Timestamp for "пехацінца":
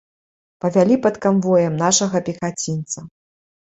2.31-3.11